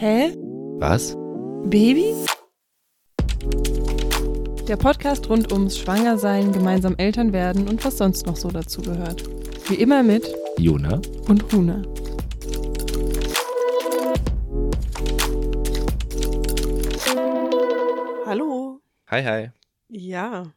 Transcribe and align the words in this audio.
Hä? 0.00 0.32
Was? 0.78 1.16
Baby? 1.64 2.14
Der 4.68 4.76
Podcast 4.76 5.28
rund 5.28 5.50
ums 5.50 5.76
Schwangersein, 5.76 6.52
gemeinsam 6.52 6.94
Eltern 6.98 7.32
werden 7.32 7.66
und 7.66 7.84
was 7.84 7.98
sonst 7.98 8.24
noch 8.24 8.36
so 8.36 8.48
dazu 8.48 8.80
gehört. 8.80 9.24
Wie 9.68 9.74
immer 9.74 10.04
mit 10.04 10.32
Jona? 10.56 11.00
und 11.26 11.52
Huna. 11.52 11.82
Hallo. 18.24 18.80
Hi, 19.08 19.24
hi. 19.24 19.50
Ja, 19.88 20.52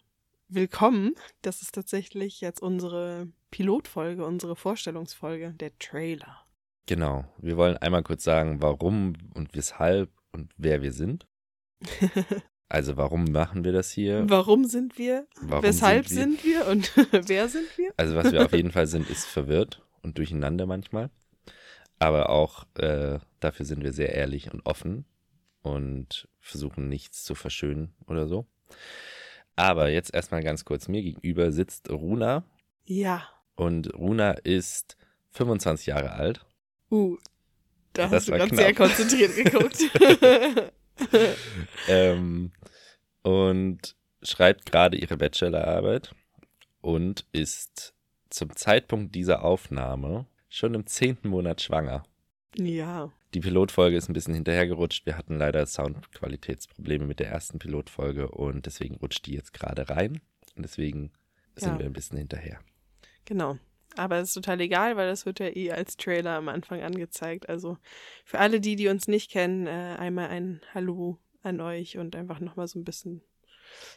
willkommen. 0.49 1.15
Das 1.41 1.63
ist 1.63 1.73
tatsächlich 1.73 2.41
jetzt 2.41 2.61
unsere 2.61 3.27
Pilotfolge, 3.49 4.23
unsere 4.23 4.55
Vorstellungsfolge, 4.55 5.55
der 5.59 5.75
Trailer. 5.79 6.45
Genau. 6.87 7.25
Wir 7.37 7.57
wollen 7.57 7.77
einmal 7.77 8.03
kurz 8.03 8.23
sagen, 8.23 8.61
warum 8.61 9.13
und 9.33 9.55
weshalb 9.55 10.09
und 10.31 10.51
wer 10.57 10.81
wir 10.81 10.91
sind. 10.93 11.27
Also, 12.73 12.95
warum 12.95 13.25
machen 13.25 13.65
wir 13.65 13.73
das 13.73 13.91
hier? 13.91 14.23
Warum 14.29 14.63
sind 14.63 14.97
wir? 14.97 15.27
Warum 15.41 15.61
Weshalb 15.61 16.07
sind 16.07 16.39
sind 16.39 16.45
wir, 16.45 16.67
und 16.67 16.89
wer 17.27 17.49
sind 17.49 17.67
wir? 17.77 17.91
Also, 17.97 18.15
was 18.15 18.31
wir 18.31 18.45
auf 18.45 18.53
jeden 18.53 18.71
Fall 18.77 18.87
sind, 18.87 19.09
ist 19.09 19.25
verwirrt 19.25 19.81
und 20.03 20.17
durcheinander 20.17 20.65
manchmal. 20.65 21.09
Aber 21.99 22.29
auch 22.29 22.63
äh, 22.77 23.19
dafür 23.41 23.65
sind 23.65 23.83
wir 23.83 23.91
sehr 23.91 24.13
ehrlich 24.15 24.53
und 24.53 24.65
offen 24.65 25.03
und 25.63 26.29
versuchen 26.39 26.87
nichts 26.87 27.25
zu 27.25 27.35
verschönen 27.35 27.93
oder 28.07 28.25
so. 28.25 28.45
Aber 29.57 29.89
jetzt 29.89 30.13
erstmal 30.13 30.41
ganz 30.41 30.63
kurz. 30.63 30.87
Mir 30.87 31.01
gegenüber 31.01 31.51
sitzt 31.51 31.89
Runa 31.89 32.45
Ja. 32.85 33.27
und 33.55 33.93
Runa 33.93 34.31
ist 34.31 34.95
25 35.31 35.87
Jahre 35.87 36.13
alt. 36.13 36.45
Uh, 36.91 37.17
da 37.93 38.03
Das 38.03 38.11
hast 38.11 38.27
du 38.27 38.31
gerade 38.33 38.47
knapp. 38.49 38.59
sehr 38.65 38.73
konzentriert 38.75 39.35
geguckt. 39.35 39.77
ähm, 41.87 42.51
und 43.23 43.95
schreibt 44.21 44.65
gerade 44.71 44.97
ihre 44.97 45.17
Bachelorarbeit 45.17 46.13
und 46.81 47.25
ist 47.31 47.93
zum 48.29 48.55
Zeitpunkt 48.55 49.15
dieser 49.15 49.43
Aufnahme 49.43 50.25
schon 50.49 50.73
im 50.73 50.85
zehnten 50.85 51.29
Monat 51.29 51.61
schwanger. 51.61 52.03
ja. 52.55 53.11
Die 53.33 53.39
Pilotfolge 53.39 53.95
ist 53.95 54.09
ein 54.09 54.13
bisschen 54.13 54.33
hinterhergerutscht. 54.33 55.05
Wir 55.05 55.17
hatten 55.17 55.37
leider 55.37 55.65
Soundqualitätsprobleme 55.65 57.05
mit 57.05 57.21
der 57.21 57.29
ersten 57.29 57.59
Pilotfolge 57.59 58.27
und 58.29 58.65
deswegen 58.65 58.95
rutscht 58.95 59.25
die 59.25 59.33
jetzt 59.35 59.53
gerade 59.53 59.87
rein. 59.87 60.19
Und 60.57 60.63
deswegen 60.63 61.13
sind 61.55 61.71
Ja. 61.75 61.79
wir 61.79 61.85
ein 61.85 61.93
bisschen 61.93 62.17
hinterher. 62.17 62.59
Genau. 63.23 63.57
Aber 63.97 64.17
es 64.17 64.29
ist 64.29 64.33
total 64.35 64.61
egal, 64.61 64.95
weil 64.95 65.07
das 65.07 65.25
wird 65.25 65.39
ja 65.39 65.47
eh 65.47 65.71
als 65.71 65.97
Trailer 65.97 66.31
am 66.37 66.49
Anfang 66.49 66.81
angezeigt. 66.81 67.49
Also 67.49 67.77
für 68.23 68.39
alle 68.39 68.61
die, 68.61 68.75
die 68.75 68.87
uns 68.87 69.07
nicht 69.07 69.31
kennen, 69.31 69.67
äh, 69.67 69.95
einmal 69.97 70.29
ein 70.29 70.61
Hallo 70.73 71.17
an 71.43 71.59
euch 71.59 71.97
und 71.97 72.15
einfach 72.15 72.39
nochmal 72.39 72.67
so 72.67 72.79
ein 72.79 72.85
bisschen, 72.85 73.21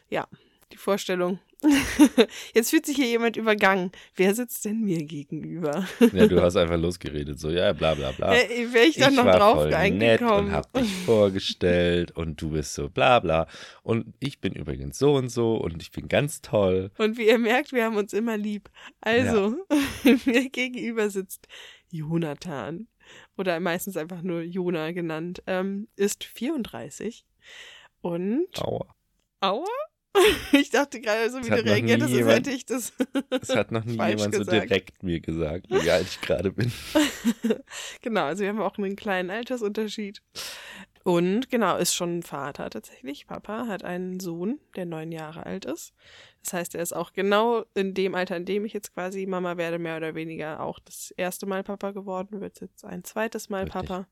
ja, 0.09 0.27
die 0.71 0.77
Vorstellung. 0.77 1.39
Jetzt 2.53 2.69
fühlt 2.69 2.85
sich 2.85 2.95
hier 2.95 3.07
jemand 3.07 3.37
übergangen. 3.37 3.91
Wer 4.15 4.35
sitzt 4.35 4.65
denn 4.65 4.81
mir 4.81 5.03
gegenüber? 5.03 5.87
Ja, 6.13 6.27
du 6.27 6.41
hast 6.41 6.55
einfach 6.57 6.77
losgeredet, 6.77 7.39
so, 7.39 7.49
ja, 7.49 7.73
bla 7.73 7.95
bla 7.95 8.11
bla. 8.11 8.35
Äh, 8.35 8.71
Wäre 8.71 8.85
ich 8.85 8.97
dann 8.97 9.15
noch 9.15 9.25
war 9.25 9.37
drauf 9.37 9.57
voll 9.63 9.91
nett 9.91 10.21
und 10.21 10.51
hab 10.51 10.71
dich 10.73 10.93
vorgestellt 11.05 12.11
und 12.11 12.41
du 12.41 12.51
bist 12.51 12.73
so 12.73 12.89
bla 12.89 13.19
bla 13.19 13.47
und 13.83 14.13
ich 14.19 14.39
bin 14.39 14.53
übrigens 14.53 14.99
so 14.99 15.15
und 15.15 15.29
so 15.29 15.55
und 15.55 15.81
ich 15.81 15.91
bin 15.91 16.07
ganz 16.07 16.41
toll. 16.41 16.91
Und 16.97 17.17
wie 17.17 17.27
ihr 17.27 17.39
merkt, 17.39 17.71
wir 17.71 17.85
haben 17.85 17.97
uns 17.97 18.13
immer 18.13 18.37
lieb. 18.37 18.69
Also, 19.01 19.55
mir 20.25 20.49
gegenüber 20.49 21.09
sitzt 21.09 21.47
Jonathan 21.89 22.87
oder 23.37 23.59
meistens 23.59 23.97
einfach 23.97 24.21
nur 24.21 24.41
Jona 24.41 24.91
genannt, 24.91 25.41
ähm, 25.47 25.87
ist 25.95 26.23
34 26.23 27.25
und 28.01 28.47
Aua. 28.59 28.95
Aua? 29.41 29.65
Ich 30.51 30.69
dachte 30.69 31.01
gerade, 31.01 31.29
so 31.29 31.43
wie 31.43 31.49
du 31.49 31.63
reagiert 31.63 32.01
hast, 32.01 32.11
hätte 32.11 32.51
ich 32.51 32.65
das. 32.65 32.93
Das 33.29 33.49
hat 33.49 33.71
noch 33.71 33.83
nie 33.85 33.93
jemand 33.93 34.33
so 34.33 34.39
gesagt. 34.39 34.51
direkt 34.51 35.03
mir 35.03 35.19
gesagt, 35.19 35.67
wie 35.69 35.91
alt 35.91 36.07
ich 36.07 36.21
gerade 36.21 36.51
bin. 36.51 36.71
genau, 38.01 38.25
also 38.25 38.43
wir 38.43 38.49
haben 38.49 38.61
auch 38.61 38.77
einen 38.77 38.95
kleinen 38.95 39.29
Altersunterschied. 39.29 40.21
Und 41.03 41.51
genau, 41.51 41.77
ist 41.77 41.93
schon 41.93 42.17
ein 42.17 42.23
Vater 42.23 42.69
tatsächlich. 42.71 43.27
Papa 43.27 43.67
hat 43.67 43.83
einen 43.83 44.19
Sohn, 44.19 44.59
der 44.75 44.85
neun 44.85 45.11
Jahre 45.11 45.45
alt 45.45 45.65
ist. 45.65 45.93
Das 46.43 46.53
heißt, 46.53 46.75
er 46.75 46.81
ist 46.81 46.93
auch 46.93 47.13
genau 47.13 47.63
in 47.75 47.93
dem 47.93 48.15
Alter, 48.15 48.37
in 48.37 48.45
dem 48.45 48.65
ich 48.65 48.73
jetzt 48.73 48.93
quasi 48.93 49.27
Mama 49.27 49.57
werde, 49.57 49.77
mehr 49.77 49.97
oder 49.97 50.15
weniger 50.15 50.61
auch 50.61 50.79
das 50.79 51.11
erste 51.15 51.45
Mal 51.45 51.63
Papa 51.63 51.91
geworden, 51.91 52.41
wird 52.41 52.59
jetzt 52.59 52.85
ein 52.85 53.03
zweites 53.03 53.49
Mal 53.49 53.65
Richtig. 53.65 53.73
Papa. 53.73 54.07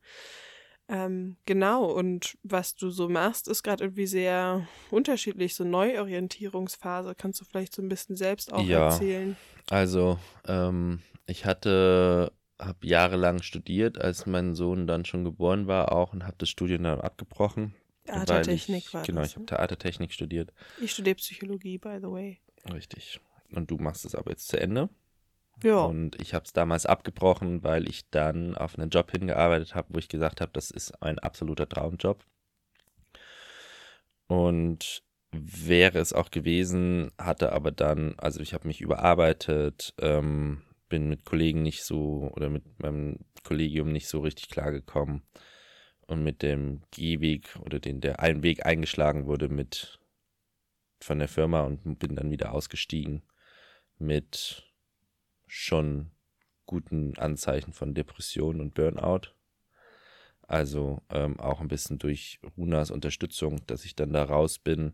Ähm, 0.93 1.37
genau, 1.47 1.85
und 1.85 2.37
was 2.43 2.75
du 2.75 2.91
so 2.91 3.09
machst, 3.09 3.47
ist 3.47 3.63
gerade 3.63 3.83
irgendwie 3.83 4.05
sehr 4.05 4.67
unterschiedlich, 4.91 5.55
so 5.55 5.63
Neuorientierungsphase. 5.63 7.15
Kannst 7.15 7.41
du 7.41 7.45
vielleicht 7.45 7.73
so 7.73 7.81
ein 7.81 7.89
bisschen 7.89 8.15
selbst 8.15 8.53
auch 8.53 8.63
Ja. 8.67 8.91
erzählen? 8.91 9.35
Also, 9.69 10.19
ähm, 10.45 10.99
ich 11.25 11.45
hatte, 11.45 12.31
habe 12.59 12.85
jahrelang 12.85 13.41
studiert, 13.41 13.97
als 13.99 14.27
mein 14.27 14.53
Sohn 14.53 14.85
dann 14.85 15.03
schon 15.05 15.23
geboren 15.23 15.65
war 15.65 15.91
auch 15.93 16.13
und 16.13 16.25
habe 16.25 16.35
das 16.37 16.49
Studium 16.49 16.83
dann 16.83 17.01
abgebrochen. 17.01 17.73
Theatertechnik 18.05 18.93
war 18.93 19.03
Genau, 19.03 19.21
das. 19.21 19.29
ich 19.29 19.35
habe 19.35 19.45
ne? 19.45 19.45
Theatertechnik 19.47 20.11
studiert. 20.13 20.53
Ich 20.79 20.91
studiere 20.91 21.15
Psychologie, 21.15 21.79
by 21.79 21.97
the 22.01 22.11
way. 22.11 22.39
Richtig. 22.71 23.19
Und 23.51 23.71
du 23.71 23.77
machst 23.77 24.05
es 24.05 24.13
aber 24.13 24.29
jetzt 24.31 24.47
zu 24.47 24.59
Ende. 24.59 24.89
Ja. 25.63 25.85
Und 25.85 26.22
ich 26.22 26.34
habe 26.34 26.46
es 26.46 26.53
damals 26.53 26.85
abgebrochen, 26.85 27.63
weil 27.63 27.88
ich 27.88 28.09
dann 28.09 28.56
auf 28.56 28.78
einen 28.78 28.90
Job 28.90 29.12
hingearbeitet 29.12 29.75
habe, 29.75 29.94
wo 29.94 29.97
ich 29.97 30.09
gesagt 30.09 30.41
habe, 30.41 30.51
das 30.53 30.69
ist 30.72 31.01
ein 31.01 31.19
absoluter 31.19 31.68
Traumjob. 31.68 32.24
Und 34.28 35.03
wäre 35.31 36.00
es 36.00 36.13
auch 36.13 36.29
gewesen, 36.31 37.12
hatte 37.18 37.53
aber 37.53 37.72
dann, 37.72 38.16
also 38.18 38.41
ich 38.41 38.53
habe 38.53 38.68
mich 38.68 38.81
überarbeitet, 38.81 39.94
ähm, 40.00 40.62
bin 40.90 41.09
mit 41.09 41.25
Kollegen 41.25 41.63
nicht 41.63 41.84
so 41.84 42.31
oder 42.35 42.50
mit 42.50 42.80
meinem 42.80 43.19
Kollegium 43.44 43.91
nicht 43.91 44.07
so 44.07 44.19
richtig 44.19 44.50
klargekommen 44.50 45.24
und 46.07 46.24
mit 46.24 46.44
dem 46.44 46.81
Gehweg 46.91 47.57
oder 47.62 47.80
den 47.80 48.01
der 48.01 48.19
ein 48.19 48.44
Weg 48.44 48.66
eingeschlagen 48.66 49.25
wurde 49.25 49.50
mit 49.50 50.00
von 51.01 51.19
der 51.19 51.28
Firma 51.28 51.62
und 51.63 51.97
bin 52.00 52.16
dann 52.16 52.31
wieder 52.31 52.53
ausgestiegen 52.53 53.24
mit 53.97 54.72
schon 55.55 56.09
guten 56.65 57.15
Anzeichen 57.17 57.73
von 57.73 57.93
Depression 57.93 58.59
und 58.59 58.73
Burnout. 58.73 59.35
Also 60.41 61.01
ähm, 61.09 61.39
auch 61.39 61.61
ein 61.61 61.67
bisschen 61.67 61.99
durch 61.99 62.39
Runas 62.57 62.89
Unterstützung, 62.89 63.61
dass 63.67 63.85
ich 63.85 63.95
dann 63.95 64.13
da 64.13 64.23
raus 64.23 64.57
bin 64.57 64.93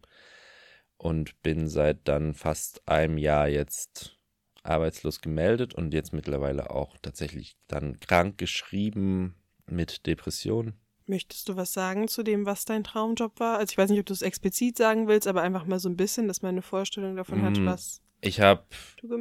und 0.97 1.41
bin 1.41 1.69
seit 1.69 2.07
dann 2.07 2.33
fast 2.33 2.87
einem 2.87 3.17
Jahr 3.17 3.47
jetzt 3.47 4.19
arbeitslos 4.61 5.21
gemeldet 5.21 5.73
und 5.73 5.93
jetzt 5.93 6.11
mittlerweile 6.11 6.69
auch 6.71 6.97
tatsächlich 7.01 7.55
dann 7.67 7.99
krank 8.01 8.37
geschrieben 8.37 9.35
mit 9.65 10.05
Depression. 10.05 10.73
Möchtest 11.05 11.47
du 11.47 11.55
was 11.55 11.71
sagen 11.73 12.09
zu 12.09 12.21
dem, 12.21 12.45
was 12.45 12.65
dein 12.65 12.83
Traumjob 12.83 13.39
war? 13.39 13.57
Also 13.57 13.71
ich 13.71 13.77
weiß 13.77 13.89
nicht, 13.89 14.01
ob 14.01 14.05
du 14.05 14.13
es 14.13 14.21
explizit 14.21 14.77
sagen 14.77 15.07
willst, 15.07 15.25
aber 15.25 15.41
einfach 15.41 15.65
mal 15.65 15.79
so 15.79 15.89
ein 15.89 15.97
bisschen, 15.97 16.27
dass 16.27 16.41
man 16.41 16.49
eine 16.49 16.61
Vorstellung 16.61 17.15
davon 17.15 17.41
hat, 17.41 17.59
Mm, 17.59 17.65
was 17.65 18.01
Ich 18.21 18.41
habe 18.41 18.63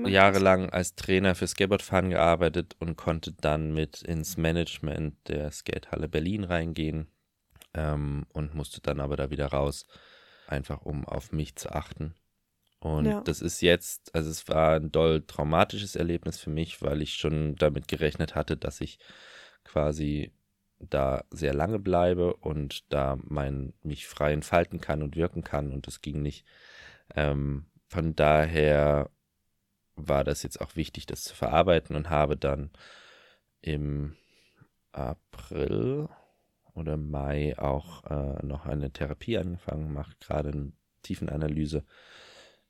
jahrelang 0.05 0.71
als 0.71 0.95
Trainer 0.95 1.35
für 1.35 1.47
Skateboardfahren 1.47 2.11
gearbeitet 2.11 2.77
und 2.81 2.97
konnte 2.97 3.33
dann 3.33 3.73
mit 3.73 4.03
ins 4.03 4.37
Management 4.37 5.17
der 5.29 5.51
Skatehalle 5.53 6.09
Berlin 6.09 6.45
reingehen 6.45 7.07
ähm, 7.75 8.27
und 8.33 8.55
musste 8.55 8.81
dann 8.81 9.01
aber 9.01 9.17
da 9.17 9.31
wieder 9.31 9.47
raus, 9.47 9.87
einfach 10.49 10.83
um 10.83 11.05
auf 11.05 11.33
mich 11.33 11.57
zu 11.57 11.71
achten. 11.71 12.15
Und 12.81 13.07
Ja. 13.07 13.21
das 13.23 13.41
ist 13.41 13.61
jetzt, 13.61 14.15
also 14.15 14.31
es 14.31 14.49
war 14.49 14.77
ein 14.77 14.93
doll 14.93 15.23
traumatisches 15.27 15.97
Erlebnis 15.97 16.39
für 16.39 16.51
mich, 16.51 16.81
weil 16.83 17.03
ich 17.03 17.15
schon 17.15 17.57
damit 17.57 17.89
gerechnet 17.89 18.35
hatte, 18.35 18.57
dass 18.57 18.81
ich 18.81 18.99
quasi 19.65 20.33
da 20.79 21.25
sehr 21.31 21.55
lange 21.55 21.81
bleibe 21.81 22.35
und 22.37 22.93
da 22.93 23.19
mein, 23.25 23.75
mich 23.83 24.06
frei 24.06 24.33
entfalten 24.33 24.81
kann 24.81 25.03
und 25.03 25.17
wirken 25.17 25.43
kann 25.43 25.73
und 25.73 25.87
das 25.89 26.03
ging 26.03 26.23
nicht. 26.23 26.44
Ähm, 27.17 27.67
von 27.88 28.14
daher 28.14 29.11
war 29.96 30.25
das 30.25 30.43
jetzt 30.43 30.61
auch 30.61 30.76
wichtig, 30.76 31.06
das 31.06 31.25
zu 31.25 31.35
verarbeiten 31.35 31.96
und 31.96 32.11
habe 32.11 32.37
dann 32.37 32.70
im 33.61 34.17
April 34.93 36.08
oder 36.75 36.96
Mai 36.96 37.58
auch 37.58 38.05
äh, 38.05 38.46
noch 38.46 38.67
eine 38.67 38.93
Therapie 38.93 39.37
angefangen, 39.37 39.93
mache 39.93 40.14
gerade 40.20 40.50
eine 40.50 40.73
Tiefenanalyse. 41.02 41.85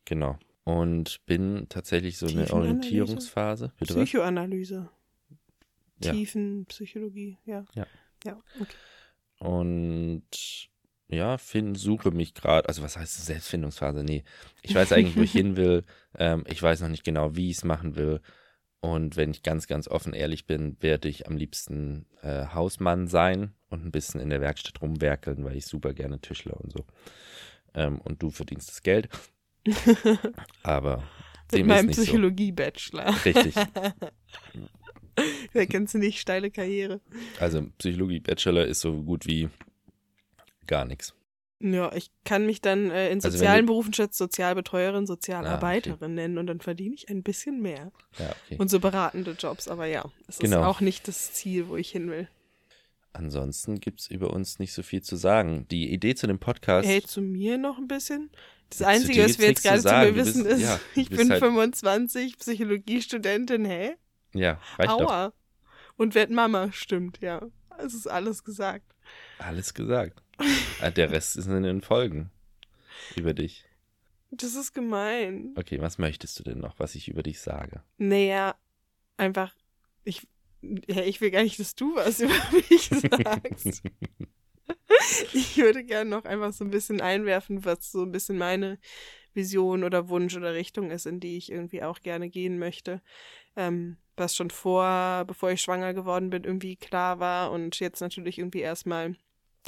Genau. 0.04 0.38
Und 0.64 1.24
bin 1.26 1.66
tatsächlich 1.68 2.18
so 2.18 2.26
eine? 2.26 2.50
Orientierungsphase. 2.50 3.72
Bitte? 3.78 3.94
Psychoanalyse. 3.94 4.88
Ja. 6.02 6.12
Tiefenpsychologie, 6.12 7.38
ja. 7.44 7.64
Ja. 7.74 7.86
Ja, 8.24 8.40
okay. 8.60 8.76
Und 9.38 10.22
ja, 11.08 11.38
find, 11.38 11.78
suche 11.78 12.10
mich 12.10 12.34
gerade, 12.34 12.68
also 12.68 12.82
was 12.82 12.96
heißt 12.96 13.24
Selbstfindungsphase? 13.24 14.04
Nee, 14.04 14.24
ich 14.62 14.74
weiß 14.74 14.92
eigentlich, 14.92 15.16
wo 15.16 15.22
ich 15.22 15.32
hin 15.32 15.56
will. 15.56 15.84
Ähm, 16.16 16.44
ich 16.46 16.62
weiß 16.62 16.80
noch 16.80 16.88
nicht 16.88 17.04
genau, 17.04 17.34
wie 17.34 17.50
ich 17.50 17.58
es 17.58 17.64
machen 17.64 17.96
will. 17.96 18.20
Und 18.80 19.16
wenn 19.16 19.30
ich 19.30 19.42
ganz, 19.42 19.66
ganz 19.66 19.88
offen 19.88 20.12
ehrlich 20.12 20.46
bin, 20.46 20.76
werde 20.80 21.08
ich 21.08 21.26
am 21.26 21.36
liebsten 21.36 22.06
äh, 22.22 22.46
Hausmann 22.54 23.08
sein 23.08 23.54
und 23.70 23.84
ein 23.84 23.90
bisschen 23.90 24.20
in 24.20 24.30
der 24.30 24.40
Werkstatt 24.40 24.80
rumwerkeln, 24.80 25.44
weil 25.44 25.56
ich 25.56 25.66
super 25.66 25.94
gerne 25.94 26.20
Tischler 26.20 26.60
und 26.60 26.72
so. 26.72 26.84
Ähm, 27.74 28.00
und 28.00 28.22
du 28.22 28.30
verdienst 28.30 28.68
das 28.68 28.82
Geld. 28.82 29.08
Aber 30.62 31.02
mit 31.52 31.66
meinem 31.66 31.90
Psychologie-Bachelor. 31.90 33.12
So. 33.12 33.18
Richtig. 33.24 33.54
da 35.54 35.66
kennst 35.66 35.94
du 35.94 35.98
nicht 35.98 36.20
steile 36.20 36.50
Karriere. 36.50 37.00
Also 37.40 37.66
Psychologie-Bachelor 37.78 38.66
ist 38.66 38.80
so 38.80 39.02
gut 39.02 39.26
wie 39.26 39.48
gar 40.68 40.84
nichts. 40.84 41.14
Ja, 41.60 41.92
ich 41.92 42.12
kann 42.24 42.46
mich 42.46 42.60
dann 42.60 42.90
äh, 42.90 43.08
in 43.10 43.18
also 43.18 43.30
sozialen 43.30 43.62
also 43.62 43.66
Berufen 43.66 43.92
statt 43.92 44.14
Sozialbetreuerin, 44.14 45.06
Sozialarbeiterin 45.06 45.98
ah, 46.00 46.04
okay. 46.04 46.14
nennen 46.14 46.38
und 46.38 46.46
dann 46.46 46.60
verdiene 46.60 46.94
ich 46.94 47.08
ein 47.08 47.24
bisschen 47.24 47.60
mehr. 47.60 47.90
Ja, 48.16 48.30
okay. 48.46 48.56
Und 48.58 48.70
so 48.70 48.78
beratende 48.78 49.32
Jobs, 49.32 49.66
aber 49.66 49.86
ja, 49.86 50.04
es 50.28 50.38
genau. 50.38 50.60
ist 50.60 50.66
auch 50.66 50.80
nicht 50.80 51.08
das 51.08 51.32
Ziel, 51.32 51.68
wo 51.68 51.76
ich 51.76 51.90
hin 51.90 52.10
will. 52.10 52.28
Ansonsten 53.12 53.80
gibt 53.80 54.00
es 54.00 54.06
über 54.08 54.32
uns 54.32 54.60
nicht 54.60 54.72
so 54.72 54.84
viel 54.84 55.02
zu 55.02 55.16
sagen. 55.16 55.66
Die 55.68 55.92
Idee 55.92 56.14
zu 56.14 56.28
dem 56.28 56.38
Podcast. 56.38 56.86
Hey, 56.86 57.02
zu 57.02 57.20
mir 57.20 57.58
noch 57.58 57.78
ein 57.78 57.88
bisschen. 57.88 58.30
Das 58.70 58.82
Einzige, 58.82 59.24
was 59.24 59.40
wir 59.40 59.48
jetzt 59.48 59.64
gerade 59.64 59.80
zu, 59.80 59.88
zu 59.88 59.94
mir 59.94 60.14
wissen, 60.14 60.44
bist, 60.44 60.56
ist, 60.58 60.62
ja, 60.62 60.78
ich 60.94 61.08
bin 61.08 61.30
halt 61.30 61.40
25, 61.40 62.38
Psychologiestudentin, 62.38 63.64
hä? 63.64 63.96
Ja, 64.34 64.60
reicht 64.76 64.90
Aua. 64.90 65.28
Doch. 65.28 65.32
Und 65.96 66.14
werd 66.14 66.30
Mama, 66.30 66.70
stimmt, 66.70 67.20
ja. 67.20 67.48
Es 67.78 67.94
ist 67.94 68.06
alles 68.06 68.44
gesagt. 68.44 68.94
Alles 69.38 69.74
gesagt. 69.74 70.22
Ah, 70.80 70.90
der 70.90 71.10
Rest 71.10 71.36
ist 71.36 71.46
in 71.46 71.62
den 71.62 71.80
Folgen 71.80 72.30
über 73.16 73.34
dich. 73.34 73.64
Das 74.30 74.54
ist 74.54 74.72
gemein. 74.72 75.54
Okay, 75.56 75.80
was 75.80 75.98
möchtest 75.98 76.38
du 76.38 76.44
denn 76.44 76.58
noch, 76.58 76.78
was 76.78 76.94
ich 76.94 77.08
über 77.08 77.22
dich 77.22 77.40
sage? 77.40 77.82
Naja, 77.96 78.54
einfach, 79.16 79.54
ich, 80.04 80.26
ja, 80.62 81.02
ich 81.02 81.20
will 81.20 81.30
gar 81.30 81.42
nicht, 81.42 81.58
dass 81.58 81.74
du 81.74 81.94
was 81.96 82.20
über 82.20 82.34
mich 82.70 82.90
sagst. 82.90 83.82
ich 85.32 85.56
würde 85.56 85.84
gerne 85.84 86.10
noch 86.10 86.24
einfach 86.24 86.52
so 86.52 86.64
ein 86.64 86.70
bisschen 86.70 87.00
einwerfen, 87.00 87.64
was 87.64 87.90
so 87.90 88.02
ein 88.02 88.12
bisschen 88.12 88.38
meine 88.38 88.78
Vision 89.34 89.84
oder 89.84 90.08
Wunsch 90.08 90.36
oder 90.36 90.54
Richtung 90.54 90.90
ist, 90.90 91.06
in 91.06 91.20
die 91.20 91.36
ich 91.36 91.50
irgendwie 91.50 91.82
auch 91.82 92.00
gerne 92.00 92.28
gehen 92.28 92.58
möchte. 92.58 93.00
Ähm, 93.56 93.96
was 94.16 94.34
schon 94.34 94.50
vor, 94.50 95.24
bevor 95.26 95.50
ich 95.50 95.60
schwanger 95.60 95.94
geworden 95.94 96.30
bin, 96.30 96.44
irgendwie 96.44 96.76
klar 96.76 97.20
war 97.20 97.50
und 97.52 97.78
jetzt 97.80 98.00
natürlich 98.00 98.38
irgendwie 98.38 98.60
erstmal 98.60 99.14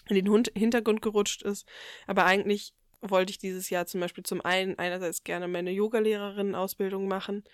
in 0.08 0.16
den 0.16 0.28
Hund 0.28 0.50
Hintergrund 0.56 1.02
gerutscht 1.02 1.42
ist. 1.42 1.66
Aber 2.06 2.24
eigentlich 2.24 2.72
wollte 3.00 3.30
ich 3.30 3.38
dieses 3.38 3.70
Jahr 3.70 3.86
zum 3.86 4.00
Beispiel 4.00 4.24
zum 4.24 4.40
einen 4.40 4.78
einerseits 4.78 5.24
gerne 5.24 5.48
meine 5.48 5.70
Yogalehrerin-Ausbildung 5.70 7.08
machen, 7.08 7.44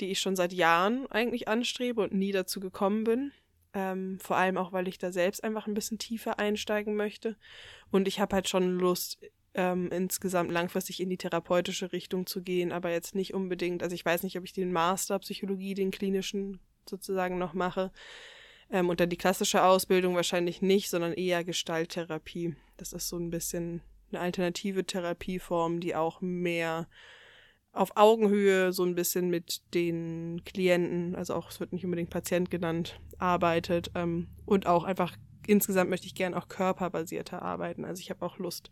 die 0.00 0.10
ich 0.10 0.20
schon 0.20 0.36
seit 0.36 0.52
Jahren 0.52 1.06
eigentlich 1.10 1.48
anstrebe 1.48 2.02
und 2.02 2.12
nie 2.12 2.32
dazu 2.32 2.60
gekommen 2.60 3.04
bin. 3.04 3.32
Ähm, 3.74 4.18
vor 4.20 4.36
allem 4.36 4.58
auch, 4.58 4.72
weil 4.72 4.86
ich 4.88 4.98
da 4.98 5.12
selbst 5.12 5.42
einfach 5.42 5.66
ein 5.66 5.74
bisschen 5.74 5.98
tiefer 5.98 6.38
einsteigen 6.38 6.94
möchte. 6.94 7.36
Und 7.90 8.06
ich 8.06 8.20
habe 8.20 8.36
halt 8.36 8.48
schon 8.48 8.78
Lust, 8.78 9.18
ähm, 9.54 9.90
insgesamt 9.90 10.50
langfristig 10.50 11.00
in 11.00 11.10
die 11.10 11.16
therapeutische 11.16 11.92
Richtung 11.92 12.26
zu 12.26 12.42
gehen, 12.42 12.72
aber 12.72 12.90
jetzt 12.90 13.14
nicht 13.14 13.34
unbedingt, 13.34 13.82
also 13.82 13.94
ich 13.94 14.04
weiß 14.04 14.22
nicht, 14.22 14.38
ob 14.38 14.44
ich 14.44 14.52
den 14.52 14.72
Master 14.72 15.18
Psychologie, 15.18 15.74
den 15.74 15.90
klinischen 15.90 16.58
sozusagen 16.88 17.38
noch 17.38 17.54
mache. 17.54 17.92
Ähm, 18.72 18.88
und 18.88 18.98
dann 18.98 19.10
die 19.10 19.18
klassische 19.18 19.62
Ausbildung 19.62 20.16
wahrscheinlich 20.16 20.62
nicht, 20.62 20.90
sondern 20.90 21.12
eher 21.12 21.44
Gestalttherapie. 21.44 22.56
Das 22.78 22.92
ist 22.92 23.08
so 23.08 23.16
ein 23.18 23.30
bisschen 23.30 23.82
eine 24.10 24.20
alternative 24.20 24.84
Therapieform, 24.84 25.78
die 25.78 25.94
auch 25.94 26.20
mehr 26.20 26.88
auf 27.72 27.96
Augenhöhe 27.96 28.72
so 28.72 28.84
ein 28.84 28.94
bisschen 28.94 29.30
mit 29.30 29.62
den 29.74 30.42
Klienten, 30.44 31.14
also 31.14 31.34
auch, 31.34 31.50
es 31.50 31.60
wird 31.60 31.72
nicht 31.72 31.84
unbedingt 31.84 32.10
Patient 32.10 32.50
genannt, 32.50 33.00
arbeitet 33.18 33.90
ähm, 33.94 34.28
und 34.44 34.66
auch 34.66 34.84
einfach 34.84 35.16
insgesamt 35.46 35.90
möchte 35.90 36.06
ich 36.06 36.14
gern 36.14 36.34
auch 36.34 36.48
körperbasierter 36.48 37.42
arbeiten. 37.42 37.84
Also 37.84 38.00
ich 38.00 38.10
habe 38.10 38.24
auch 38.24 38.38
Lust, 38.38 38.70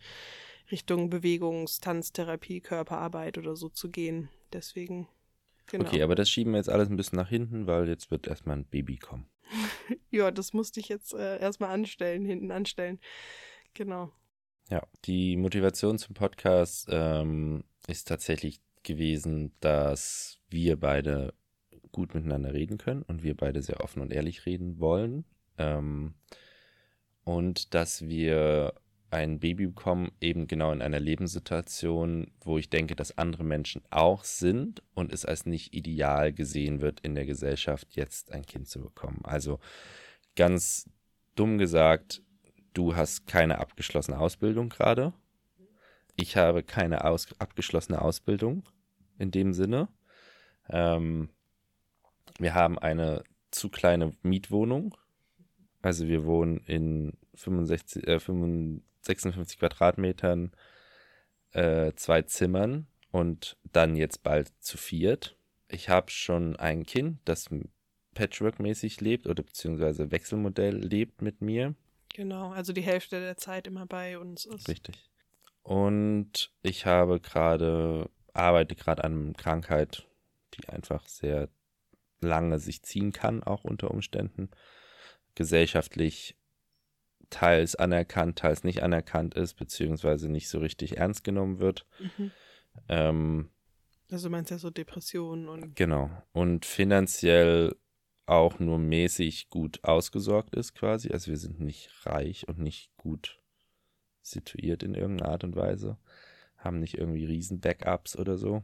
Richtung 0.70 1.10
Bewegungs-, 1.10 1.80
Tanztherapie, 1.80 2.60
Körperarbeit 2.60 3.38
oder 3.38 3.56
so 3.56 3.68
zu 3.68 3.90
gehen. 3.90 4.28
Deswegen, 4.52 5.08
genau. 5.66 5.86
Okay, 5.86 6.02
aber 6.02 6.14
das 6.14 6.28
schieben 6.28 6.52
wir 6.52 6.58
jetzt 6.58 6.70
alles 6.70 6.88
ein 6.88 6.96
bisschen 6.96 7.16
nach 7.16 7.28
hinten, 7.28 7.66
weil 7.66 7.88
jetzt 7.88 8.10
wird 8.10 8.26
erstmal 8.26 8.56
ein 8.58 8.64
Baby 8.66 8.96
kommen. 8.96 9.26
ja, 10.10 10.30
das 10.30 10.52
musste 10.52 10.80
ich 10.80 10.88
jetzt 10.88 11.14
äh, 11.14 11.38
erstmal 11.40 11.70
anstellen, 11.70 12.24
hinten 12.24 12.50
anstellen. 12.50 13.00
Genau. 13.74 14.12
Ja, 14.70 14.82
die 15.04 15.36
Motivation 15.36 15.98
zum 15.98 16.14
Podcast 16.14 16.88
ähm, 16.90 17.64
ist 17.86 18.08
tatsächlich 18.08 18.60
gewesen, 18.82 19.52
dass 19.60 20.38
wir 20.48 20.78
beide 20.78 21.34
gut 21.92 22.14
miteinander 22.14 22.54
reden 22.54 22.78
können 22.78 23.02
und 23.02 23.22
wir 23.22 23.36
beide 23.36 23.62
sehr 23.62 23.82
offen 23.82 24.00
und 24.00 24.12
ehrlich 24.12 24.46
reden 24.46 24.78
wollen. 24.78 25.24
Ähm, 25.58 26.14
und 27.24 27.74
dass 27.74 28.08
wir 28.08 28.74
ein 29.10 29.40
Baby 29.40 29.66
bekommen, 29.66 30.12
eben 30.20 30.46
genau 30.46 30.72
in 30.72 30.82
einer 30.82 31.00
Lebenssituation, 31.00 32.30
wo 32.40 32.58
ich 32.58 32.70
denke, 32.70 32.94
dass 32.94 33.18
andere 33.18 33.44
Menschen 33.44 33.82
auch 33.90 34.24
sind 34.24 34.82
und 34.94 35.12
es 35.12 35.24
als 35.24 35.46
nicht 35.46 35.74
ideal 35.74 36.32
gesehen 36.32 36.80
wird 36.80 37.00
in 37.00 37.14
der 37.14 37.26
Gesellschaft, 37.26 37.88
jetzt 37.96 38.32
ein 38.32 38.46
Kind 38.46 38.68
zu 38.68 38.80
bekommen. 38.80 39.20
Also 39.24 39.58
ganz 40.36 40.88
dumm 41.34 41.58
gesagt, 41.58 42.22
du 42.72 42.94
hast 42.94 43.26
keine 43.26 43.58
abgeschlossene 43.58 44.18
Ausbildung 44.18 44.68
gerade. 44.68 45.12
Ich 46.16 46.36
habe 46.36 46.62
keine 46.62 47.04
aus 47.04 47.28
abgeschlossene 47.38 48.00
Ausbildung 48.00 48.62
in 49.18 49.30
dem 49.30 49.52
Sinne. 49.52 49.88
Ähm, 50.68 51.30
wir 52.38 52.54
haben 52.54 52.78
eine 52.78 53.24
zu 53.50 53.70
kleine 53.70 54.14
Mietwohnung. 54.22 54.96
Also 55.82 56.06
wir 56.06 56.24
wohnen 56.26 56.58
in 56.66 57.16
65, 57.34 58.06
äh, 58.06 58.20
65 58.20 58.84
56 59.02 59.58
Quadratmetern, 59.58 60.52
äh, 61.52 61.92
zwei 61.94 62.22
Zimmern 62.22 62.86
und 63.10 63.56
dann 63.72 63.96
jetzt 63.96 64.22
bald 64.22 64.52
zu 64.60 64.76
viert. 64.76 65.36
Ich 65.68 65.88
habe 65.88 66.10
schon 66.10 66.56
ein 66.56 66.84
Kind, 66.84 67.18
das 67.24 67.48
Patchwork-mäßig 68.14 69.00
lebt 69.00 69.26
oder 69.26 69.42
beziehungsweise 69.42 70.10
Wechselmodell 70.10 70.76
lebt 70.76 71.22
mit 71.22 71.40
mir. 71.40 71.74
Genau, 72.14 72.50
also 72.50 72.72
die 72.72 72.82
Hälfte 72.82 73.20
der 73.20 73.36
Zeit 73.36 73.66
immer 73.66 73.86
bei 73.86 74.18
uns 74.18 74.44
ist. 74.46 74.68
Richtig. 74.68 75.10
Und 75.62 76.52
ich 76.62 76.86
habe 76.86 77.20
gerade, 77.20 78.10
arbeite 78.32 78.74
gerade 78.74 79.04
an 79.04 79.26
einer 79.26 79.32
Krankheit, 79.34 80.08
die 80.54 80.68
einfach 80.68 81.06
sehr 81.06 81.48
lange 82.20 82.58
sich 82.58 82.82
ziehen 82.82 83.12
kann, 83.12 83.42
auch 83.42 83.64
unter 83.64 83.90
Umständen. 83.90 84.50
Gesellschaftlich 85.34 86.36
teils 87.30 87.76
anerkannt, 87.76 88.38
teils 88.38 88.64
nicht 88.64 88.82
anerkannt 88.82 89.34
ist, 89.34 89.54
beziehungsweise 89.54 90.28
nicht 90.28 90.48
so 90.48 90.58
richtig 90.58 90.98
ernst 90.98 91.24
genommen 91.24 91.58
wird. 91.58 91.86
Mhm. 91.98 92.30
Ähm, 92.88 93.50
also 94.10 94.28
du 94.28 94.32
meinst 94.32 94.50
ja 94.50 94.58
so 94.58 94.70
Depressionen 94.70 95.48
und. 95.48 95.76
Genau. 95.76 96.10
Und 96.32 96.66
finanziell 96.66 97.76
auch 98.26 98.58
nur 98.58 98.78
mäßig 98.78 99.50
gut 99.50 99.82
ausgesorgt 99.82 100.54
ist 100.54 100.74
quasi. 100.74 101.10
Also 101.10 101.30
wir 101.30 101.38
sind 101.38 101.60
nicht 101.60 102.06
reich 102.06 102.46
und 102.48 102.58
nicht 102.58 102.96
gut 102.96 103.40
situiert 104.22 104.82
in 104.82 104.94
irgendeiner 104.94 105.30
Art 105.30 105.44
und 105.44 105.56
Weise. 105.56 105.98
Haben 106.56 106.78
nicht 106.78 106.98
irgendwie 106.98 107.24
riesen 107.24 107.60
Backups 107.60 108.16
oder 108.16 108.36
so. 108.36 108.62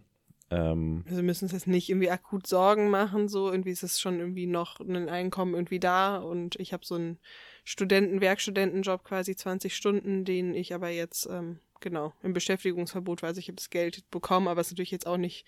Ähm, 0.50 1.04
also 1.08 1.22
müssen 1.22 1.46
uns 1.46 1.52
jetzt 1.52 1.66
nicht 1.66 1.88
irgendwie 1.88 2.10
akut 2.10 2.46
Sorgen 2.46 2.88
machen, 2.88 3.28
so 3.28 3.50
irgendwie 3.50 3.70
ist 3.70 3.82
es 3.82 4.00
schon 4.00 4.20
irgendwie 4.20 4.46
noch 4.46 4.78
ein 4.80 5.08
Einkommen 5.08 5.54
irgendwie 5.54 5.80
da 5.80 6.18
und 6.18 6.56
ich 6.56 6.72
habe 6.72 6.86
so 6.86 6.94
einen 6.94 7.18
Studenten, 7.64 8.20
Werkstudentenjob 8.20 9.02
quasi 9.02 9.34
20 9.34 9.74
Stunden, 9.74 10.24
den 10.24 10.54
ich 10.54 10.72
aber 10.72 10.88
jetzt 10.88 11.26
ähm, 11.26 11.58
genau 11.80 12.12
im 12.22 12.32
Beschäftigungsverbot 12.32 13.22
weiß, 13.22 13.38
ich 13.38 13.48
habe 13.48 13.56
das 13.56 13.70
Geld 13.70 14.08
bekommen, 14.10 14.46
aber 14.46 14.60
es 14.60 14.68
ist 14.68 14.74
natürlich 14.74 14.92
jetzt 14.92 15.08
auch 15.08 15.16
nicht 15.16 15.46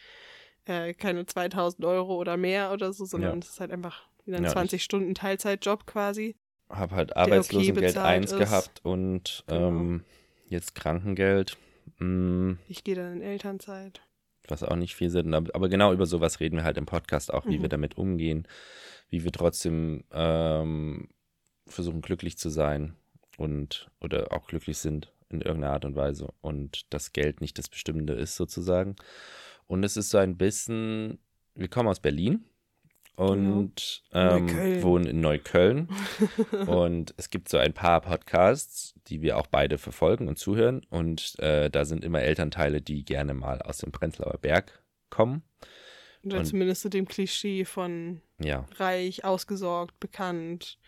äh, 0.64 0.94
keine 0.94 1.26
2000 1.26 1.84
Euro 1.84 2.16
oder 2.16 2.36
mehr 2.36 2.72
oder 2.72 2.92
so, 2.92 3.04
sondern 3.04 3.32
ja. 3.32 3.38
es 3.38 3.50
ist 3.50 3.60
halt 3.60 3.70
einfach 3.70 4.02
wieder 4.24 4.38
ein 4.38 4.44
ja, 4.44 4.50
20 4.50 4.82
Stunden 4.82 5.14
Teilzeitjob 5.14 5.86
quasi. 5.86 6.34
Habe 6.68 6.96
halt 6.96 7.16
Arbeitslosengeld 7.16 7.96
okay 7.96 8.04
1 8.04 8.32
ist. 8.32 8.38
gehabt 8.38 8.80
und 8.82 9.44
genau. 9.46 9.68
ähm, 9.68 10.04
jetzt 10.48 10.74
Krankengeld. 10.74 11.56
Mm. 11.98 12.54
Ich 12.68 12.82
gehe 12.82 12.96
dann 12.96 13.14
in 13.14 13.22
Elternzeit 13.22 14.02
was 14.50 14.62
auch 14.62 14.76
nicht 14.76 14.94
viel 14.94 15.10
Sinn, 15.10 15.34
aber, 15.34 15.68
genau 15.68 15.92
über 15.92 16.06
sowas 16.06 16.40
reden 16.40 16.56
wir 16.56 16.64
halt 16.64 16.78
im 16.78 16.86
Podcast 16.86 17.32
auch, 17.32 17.46
wie 17.46 17.58
mhm. 17.58 17.62
wir 17.62 17.68
damit 17.68 17.96
umgehen, 17.96 18.46
wie 19.10 19.24
wir 19.24 19.32
trotzdem 19.32 20.04
ähm, 20.12 21.08
versuchen 21.66 22.00
glücklich 22.00 22.38
zu 22.38 22.50
sein 22.50 22.94
und 23.36 23.90
oder 24.00 24.32
auch 24.32 24.46
glücklich 24.46 24.78
sind 24.78 25.12
in 25.30 25.40
irgendeiner 25.40 25.74
Art 25.74 25.84
und 25.84 25.96
Weise 25.96 26.32
und 26.40 26.92
das 26.92 27.12
Geld 27.12 27.40
nicht 27.40 27.58
das 27.58 27.68
Bestimmende 27.68 28.14
ist 28.14 28.36
sozusagen. 28.36 28.96
Und 29.66 29.84
es 29.84 29.96
ist 29.96 30.10
so 30.10 30.18
ein 30.18 30.38
bisschen, 30.38 31.18
wir 31.54 31.68
kommen 31.68 31.88
aus 31.88 32.00
Berlin 32.00 32.44
und 33.18 34.02
genau. 34.12 34.36
ähm, 34.36 34.82
wohnen 34.82 35.06
in 35.06 35.20
Neukölln. 35.20 35.88
und 36.66 37.14
es 37.16 37.30
gibt 37.30 37.48
so 37.48 37.58
ein 37.58 37.72
paar 37.72 38.00
Podcasts, 38.00 38.94
die 39.08 39.22
wir 39.22 39.36
auch 39.36 39.48
beide 39.48 39.76
verfolgen 39.78 40.28
und 40.28 40.38
zuhören. 40.38 40.82
Und 40.88 41.38
äh, 41.40 41.68
da 41.68 41.84
sind 41.84 42.04
immer 42.04 42.22
Elternteile, 42.22 42.80
die 42.80 43.04
gerne 43.04 43.34
mal 43.34 43.60
aus 43.62 43.78
dem 43.78 43.90
Prenzlauer 43.90 44.38
Berg 44.38 44.82
kommen. 45.10 45.42
Oder 46.24 46.38
Und- 46.38 46.44
zumindest 46.46 46.82
zu 46.82 46.90
dem 46.90 47.06
Klischee 47.08 47.64
von 47.64 48.20
Ja, 48.40 48.66
reich, 48.76 49.24
ausgesorgt, 49.24 49.98
bekannt, 49.98 50.78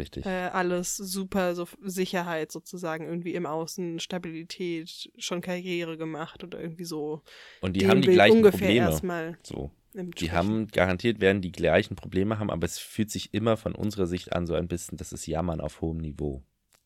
richtig. 0.00 0.26
äh, 0.26 0.48
alles 0.52 0.96
super, 0.96 1.54
so 1.54 1.68
Sicherheit 1.82 2.50
sozusagen 2.50 3.06
irgendwie 3.06 3.34
im 3.34 3.46
Außen, 3.46 4.00
Stabilität, 4.00 5.10
schon 5.16 5.40
Karriere 5.40 5.96
gemacht 5.96 6.42
oder 6.42 6.60
irgendwie 6.60 6.84
so. 6.84 7.22
Und 7.60 7.74
die 7.74 7.80
dem 7.80 7.90
haben 7.90 8.02
die 8.02 8.06
Bild 8.06 8.16
gleichen 8.16 8.36
ungefähr 8.38 8.58
Probleme. 8.58 8.86
erstmal 8.86 9.38
So. 9.42 9.70
Die 9.92 10.30
haben 10.30 10.68
garantiert 10.68 11.20
werden 11.20 11.42
die 11.42 11.50
gleichen 11.50 11.96
Probleme 11.96 12.38
haben, 12.38 12.50
aber 12.50 12.64
es 12.64 12.78
fühlt 12.78 13.10
sich 13.10 13.34
immer 13.34 13.56
von 13.56 13.74
unserer 13.74 14.06
Sicht 14.06 14.32
an 14.32 14.46
so 14.46 14.54
ein 14.54 14.68
bisschen, 14.68 14.96
das 14.96 15.12
ist 15.12 15.26
Jammern 15.26 15.60
auf 15.60 15.80
hohem 15.80 15.98
Niveau. 15.98 16.42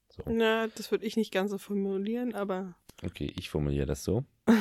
So. 0.09 0.23
Na, 0.26 0.68
das 0.68 0.90
würde 0.90 1.04
ich 1.04 1.16
nicht 1.16 1.33
ganz 1.33 1.50
so 1.50 1.59
formulieren, 1.59 2.35
aber 2.35 2.76
Okay, 3.02 3.33
ich 3.37 3.50
formuliere 3.50 3.87
das 3.87 4.04
so. 4.04 4.25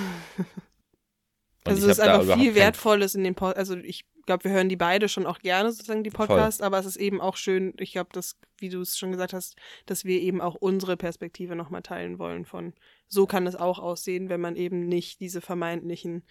Also 1.66 1.88
es 1.88 1.98
ist 1.98 2.00
einfach 2.02 2.38
viel 2.38 2.56
Wertvolles 2.56 3.16
in 3.16 3.24
den 3.24 3.36
Pod 3.36 3.56
Also 3.56 3.78
ich 3.78 4.06
glaube, 4.26 4.46
wir 4.46 4.52
hören 4.52 4.70
die 4.70 4.76
beide 4.76 5.10
schon 5.10 5.26
auch 5.26 5.40
gerne 5.40 5.72
sozusagen 5.72 6.04
die 6.04 6.10
Podcasts, 6.10 6.62
aber 6.62 6.80
es 6.80 6.86
ist 6.86 6.96
eben 6.96 7.22
auch 7.22 7.36
schön, 7.36 7.74
ich 7.80 7.92
glaube, 7.92 8.10
dass, 8.14 8.38
wie 8.58 8.70
du 8.70 8.82
es 8.82 8.98
schon 8.98 9.12
gesagt 9.12 9.34
hast, 9.34 9.56
dass 9.86 10.06
wir 10.06 10.22
eben 10.22 10.42
auch 10.42 10.56
unsere 10.56 10.98
Perspektive 10.98 11.56
nochmal 11.56 11.82
teilen 11.82 12.20
wollen 12.20 12.46
von 12.46 12.74
so 13.08 13.28
kann 13.28 13.46
es 13.46 13.56
auch 13.56 13.80
aussehen, 13.80 14.30
wenn 14.30 14.42
man 14.42 14.56
eben 14.56 14.88
nicht 14.88 15.20
diese 15.20 15.42
vermeintlichen 15.42 16.24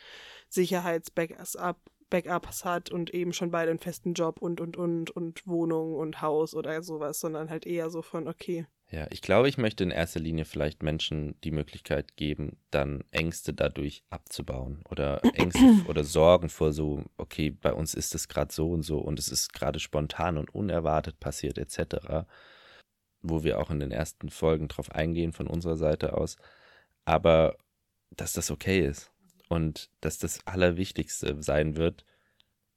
Sicherheits-Backups 0.49 1.57
Backups 2.11 2.67
hat 2.67 2.91
und 2.91 3.15
eben 3.15 3.33
schon 3.33 3.51
beide 3.51 3.71
einen 3.71 3.79
festen 3.79 4.13
Job 4.13 4.43
und 4.43 4.61
und 4.61 4.77
und 4.77 5.11
und 5.11 5.47
Wohnung 5.47 5.95
und 5.95 6.21
Haus 6.21 6.55
oder 6.55 6.83
sowas, 6.83 7.19
sondern 7.21 7.49
halt 7.49 7.67
eher 7.67 7.89
so 7.89 8.03
von, 8.03 8.29
okay, 8.29 8.67
Ja, 8.93 9.07
ich 9.09 9.23
glaube, 9.23 9.49
ich 9.49 9.57
möchte 9.57 9.85
in 9.85 9.91
erster 9.91 10.21
Linie 10.21 10.45
vielleicht 10.45 10.83
Menschen 10.83 11.35
die 11.45 11.51
Möglichkeit 11.51 12.15
geben, 12.17 12.59
dann 12.71 13.05
Ängste 13.11 13.55
dadurch 13.55 14.05
abzubauen 14.11 14.85
oder 14.91 15.23
Ängste 15.35 15.83
oder 15.89 16.05
Sorgen 16.05 16.51
vor 16.51 16.75
so, 16.75 17.03
okay, 17.17 17.49
bei 17.51 17.73
uns 17.73 17.95
ist 17.95 18.15
es 18.15 18.29
gerade 18.29 18.53
so 18.53 18.71
und 18.71 18.83
so 18.83 18.99
und 18.99 19.19
es 19.19 19.29
ist 19.29 19.55
gerade 19.55 19.81
spontan 19.81 20.37
und 20.37 20.55
unerwartet 20.55 21.19
passiert 21.21 21.57
etc., 21.57 22.27
wo 23.23 23.45
wir 23.45 23.61
auch 23.61 23.71
in 23.71 23.81
den 23.81 23.93
ersten 23.93 24.29
Folgen 24.29 24.69
drauf 24.69 24.93
eingehen 24.93 25.33
von 25.33 25.47
unserer 25.47 25.77
Seite 25.79 26.13
aus, 26.13 26.37
aber 27.07 27.57
dass 28.11 28.35
das 28.35 28.51
okay 28.51 28.87
ist 28.87 29.11
und 29.49 29.89
dass 30.03 30.19
das 30.19 30.47
Allerwichtigste 30.47 31.43
sein 31.43 31.77
wird, 31.77 32.05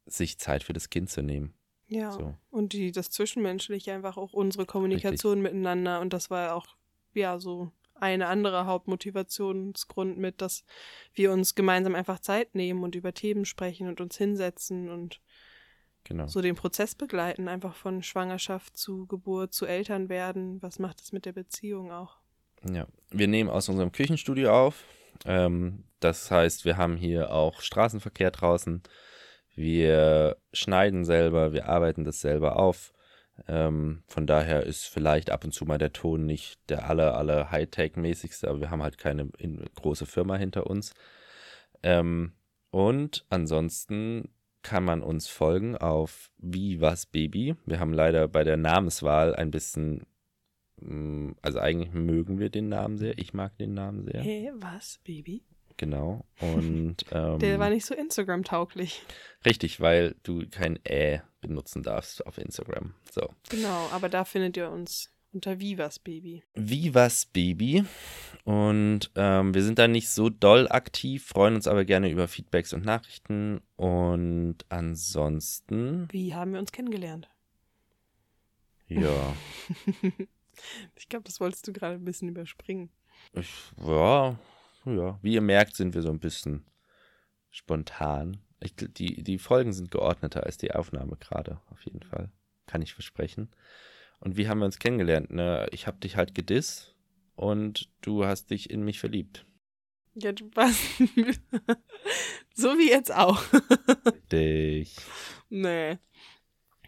sich 0.05 0.39
Zeit 0.39 0.63
für 0.63 0.73
das 0.73 0.89
Kind 0.89 1.09
zu 1.09 1.21
nehmen. 1.21 1.54
Ja. 1.87 2.11
So. 2.11 2.35
Und 2.49 2.73
die, 2.73 2.91
das 2.91 3.09
Zwischenmenschliche 3.09 3.93
einfach 3.93 4.17
auch 4.17 4.33
unsere 4.33 4.65
Kommunikation 4.65 5.41
miteinander. 5.41 5.99
Und 5.99 6.13
das 6.13 6.29
war 6.29 6.55
auch, 6.55 6.67
ja, 7.13 7.39
so 7.39 7.71
eine 7.95 8.27
andere 8.27 8.65
Hauptmotivationsgrund 8.65 10.17
mit, 10.17 10.41
dass 10.41 10.65
wir 11.13 11.31
uns 11.31 11.55
gemeinsam 11.55 11.95
einfach 11.95 12.19
Zeit 12.19 12.55
nehmen 12.55 12.83
und 12.83 12.95
über 12.95 13.13
Themen 13.13 13.45
sprechen 13.45 13.87
und 13.87 14.01
uns 14.01 14.17
hinsetzen 14.17 14.89
und 14.89 15.21
Genau. 16.07 16.27
so 16.27 16.39
den 16.39 16.53
Prozess 16.55 16.93
begleiten, 16.93 17.47
einfach 17.47 17.73
von 17.73 18.03
Schwangerschaft 18.03 18.77
zu 18.77 19.07
Geburt 19.07 19.53
zu 19.53 19.65
Eltern 19.65 20.07
werden. 20.07 20.61
Was 20.61 20.77
macht 20.77 21.01
es 21.01 21.11
mit 21.11 21.25
der 21.25 21.33
Beziehung 21.33 21.91
auch? 21.91 22.17
Ja, 22.71 22.85
wir 23.09 23.27
nehmen 23.27 23.49
aus 23.49 23.69
unserem 23.69 23.91
Küchenstudio 23.91 24.51
auf. 24.53 24.83
Ähm, 25.25 25.83
das 25.99 26.29
heißt, 26.29 26.63
wir 26.63 26.77
haben 26.77 26.95
hier 26.95 27.31
auch 27.31 27.61
Straßenverkehr 27.61 28.29
draußen. 28.29 28.83
Wir 29.55 30.37
schneiden 30.53 31.05
selber, 31.05 31.53
wir 31.53 31.67
arbeiten 31.67 32.03
das 32.03 32.21
selber 32.21 32.57
auf. 32.59 32.93
Ähm, 33.47 34.03
von 34.07 34.27
daher 34.27 34.63
ist 34.63 34.85
vielleicht 34.85 35.29
ab 35.29 35.43
und 35.43 35.51
zu 35.51 35.65
mal 35.65 35.77
der 35.77 35.93
Ton 35.93 36.25
nicht 36.25 36.59
der 36.69 36.89
aller, 36.89 37.17
aller 37.17 37.51
Hightech-mäßigste, 37.51 38.47
aber 38.47 38.61
wir 38.61 38.69
haben 38.69 38.83
halt 38.83 38.97
keine 38.97 39.29
in, 39.37 39.65
große 39.75 40.05
Firma 40.05 40.35
hinter 40.37 40.67
uns. 40.67 40.93
Ähm, 41.83 42.33
und 42.71 43.25
ansonsten 43.29 44.29
kann 44.61 44.83
man 44.83 45.01
uns 45.01 45.27
folgen 45.27 45.77
auf 45.77 46.31
Wie 46.37 46.81
was 46.81 47.05
Baby. 47.05 47.55
Wir 47.65 47.79
haben 47.79 47.93
leider 47.93 48.27
bei 48.27 48.43
der 48.43 48.57
Namenswahl 48.57 49.35
ein 49.35 49.51
bisschen 49.51 50.05
Mm, 50.81 51.31
Also 51.41 51.59
eigentlich 51.59 51.93
mögen 51.93 52.39
wir 52.39 52.49
den 52.49 52.69
Namen 52.69 52.97
sehr. 52.97 53.17
Ich 53.17 53.33
mag 53.33 53.57
den 53.57 53.73
Namen 53.73 54.03
sehr. 54.03 54.21
Hä, 54.21 54.51
was, 54.55 54.99
Baby? 55.03 55.43
Genau. 55.77 56.25
Und 56.39 56.97
ähm, 57.11 57.39
Der 57.39 57.59
war 57.59 57.69
nicht 57.69 57.85
so 57.85 57.93
Instagram-tauglich. 57.95 59.01
richtig, 59.45 59.79
weil 59.81 60.15
du 60.23 60.47
kein 60.49 60.79
Ä 60.85 61.21
benutzen 61.41 61.83
darfst 61.83 62.25
auf 62.25 62.37
Instagram. 62.37 62.93
So. 63.11 63.29
Genau, 63.49 63.87
aber 63.91 64.09
da 64.09 64.25
findet 64.25 64.57
ihr 64.57 64.69
uns 64.69 65.11
unter 65.33 65.59
Vivas 65.59 65.99
Baby. 65.99 66.43
Wie 66.55 66.95
was 66.95 67.25
Baby? 67.25 67.83
Und 68.45 69.11
ähm, 69.15 69.53
wir 69.53 69.63
sind 69.63 69.77
da 69.79 69.87
nicht 69.87 70.09
so 70.09 70.29
doll 70.29 70.67
aktiv, 70.69 71.25
freuen 71.25 71.55
uns 71.55 71.67
aber 71.67 71.83
gerne 71.83 72.09
über 72.09 72.27
Feedbacks 72.29 72.71
und 72.73 72.85
Nachrichten. 72.85 73.61
Und 73.75 74.59
ansonsten, 74.69 76.07
Wie 76.11 76.33
haben 76.33 76.53
wir 76.53 76.59
uns 76.59 76.71
kennengelernt? 76.71 77.29
ja, 78.87 79.35
Ich 80.95 81.09
glaube, 81.09 81.23
das 81.25 81.39
wolltest 81.41 81.67
du 81.67 81.73
gerade 81.73 81.95
ein 81.95 82.05
bisschen 82.05 82.29
überspringen. 82.29 82.89
ich, 83.33 83.49
ja, 83.85 84.39
ja, 84.85 85.19
wie 85.21 85.33
ihr 85.33 85.41
merkt, 85.41 85.75
sind 85.75 85.93
wir 85.93 86.01
so 86.01 86.09
ein 86.09 86.19
bisschen 86.19 86.65
spontan. 87.49 88.37
Ich, 88.59 88.75
die, 88.75 89.23
die 89.23 89.37
Folgen 89.37 89.73
sind 89.73 89.91
geordneter 89.91 90.43
als 90.43 90.57
die 90.57 90.71
Aufnahme 90.71 91.17
gerade, 91.17 91.59
auf 91.69 91.81
jeden 91.83 92.03
Fall. 92.03 92.31
Kann 92.67 92.81
ich 92.81 92.93
versprechen. 92.93 93.49
Und 94.19 94.37
wie 94.37 94.47
haben 94.47 94.59
wir 94.59 94.65
uns 94.65 94.79
kennengelernt? 94.79 95.31
Ne? 95.31 95.67
Ich 95.71 95.87
habe 95.87 95.97
dich 95.97 96.15
halt 96.15 96.33
gedisst 96.33 96.95
und 97.35 97.89
du 98.01 98.25
hast 98.25 98.49
dich 98.49 98.69
in 98.69 98.83
mich 98.83 98.99
verliebt. 98.99 99.45
Ja, 100.15 100.31
du 100.31 100.49
warst. 100.55 100.81
so 102.53 102.77
wie 102.77 102.89
jetzt 102.89 103.13
auch. 103.13 103.43
Dich. 104.31 104.95
nee. 105.49 105.97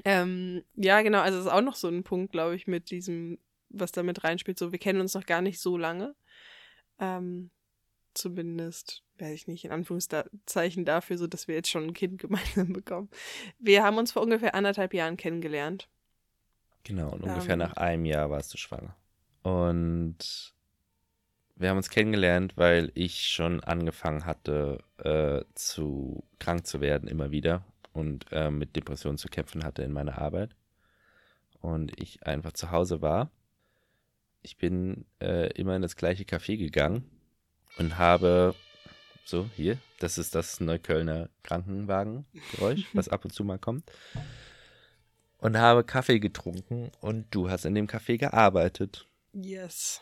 Ähm, 0.06 0.64
ja, 0.76 1.02
genau, 1.02 1.20
also 1.20 1.40
es 1.40 1.46
ist 1.46 1.52
auch 1.52 1.62
noch 1.62 1.76
so 1.76 1.90
ein 1.90 2.04
Punkt, 2.04 2.32
glaube 2.32 2.56
ich, 2.56 2.68
mit 2.68 2.90
diesem, 2.90 3.38
was 3.68 3.92
da 3.92 4.04
mit 4.04 4.24
reinspielt. 4.24 4.58
So, 4.58 4.72
wir 4.72 4.80
kennen 4.80 5.02
uns 5.02 5.14
noch 5.14 5.26
gar 5.26 5.42
nicht 5.42 5.60
so 5.60 5.78
lange. 5.78 6.16
Ähm, 7.00 7.52
zumindest, 8.18 9.04
weiß 9.20 9.34
ich 9.34 9.48
nicht, 9.48 9.66
in 9.66 9.72
Anführungszeichen 9.72 10.86
dafür, 10.86 11.18
so 11.18 11.28
dass 11.28 11.48
wir 11.48 11.56
jetzt 11.56 11.70
schon 11.70 11.86
ein 11.86 11.94
Kind 11.94 12.18
gemeinsam 12.22 12.74
bekommen. 12.74 13.10
Wir 13.60 13.84
haben 13.84 13.98
uns 13.98 14.12
vor 14.12 14.22
ungefähr 14.22 14.56
anderthalb 14.56 14.94
Jahren 14.94 15.18
kennengelernt. 15.18 15.88
Genau, 16.84 17.12
und 17.12 17.24
ungefähr 17.24 17.54
Ähm. 17.54 17.60
nach 17.60 17.74
einem 17.74 18.06
Jahr 18.06 18.30
warst 18.30 18.54
du 18.54 18.58
schwanger. 18.58 18.96
Und 19.44 20.54
wir 21.56 21.70
haben 21.70 21.78
uns 21.78 21.90
kennengelernt, 21.90 22.54
weil 22.56 22.92
ich 22.94 23.28
schon 23.28 23.64
angefangen 23.64 24.26
hatte, 24.26 24.80
äh, 24.98 25.44
zu 25.56 26.24
krank 26.40 26.68
zu 26.68 26.82
werden 26.82 27.10
immer 27.10 27.32
wieder 27.32 27.66
und 27.94 28.26
äh, 28.32 28.52
mit 28.52 28.76
Depressionen 28.76 29.18
zu 29.18 29.28
kämpfen 29.28 29.64
hatte 29.64 29.84
in 29.84 29.92
meiner 29.92 30.20
Arbeit. 30.20 30.56
Und 31.60 32.00
ich 32.00 32.26
einfach 32.26 32.54
zu 32.54 32.72
Hause 32.72 33.02
war. 33.02 33.32
Ich 34.44 34.58
bin 34.58 35.06
äh, 35.20 35.52
immer 35.54 35.76
in 35.76 35.82
das 35.82 35.96
gleiche 35.96 36.24
Café 36.24 36.58
gegangen 36.58 37.17
und 37.78 37.98
habe 37.98 38.56
so 39.26 39.50
hier, 39.56 39.78
das 40.00 40.18
ist 40.18 40.36
das 40.36 40.60
Neuköllner 40.60 41.30
Krankenwagengeräusch, 41.44 42.86
was 42.94 43.10
ab 43.10 43.26
und 43.26 43.32
zu 43.32 43.44
mal 43.44 43.60
kommt 43.60 43.84
und 45.40 45.58
habe 45.58 45.84
Kaffee 45.84 46.20
getrunken 46.20 46.92
und 47.02 47.28
du 47.32 47.50
hast 47.50 47.66
in 47.66 47.76
dem 47.76 47.88
Café 47.88 48.18
gearbeitet 48.18 49.06
Yes. 49.34 50.02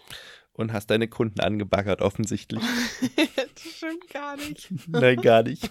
und 0.54 0.72
hast 0.72 0.88
deine 0.88 1.08
Kunden 1.08 1.40
angebaggert 1.42 2.02
offensichtlich. 2.02 2.62
das 3.16 3.74
stimmt 3.74 4.08
gar 4.10 4.38
nicht. 4.38 4.70
Nein, 4.88 5.18
gar 5.22 5.44
nicht. 5.44 5.70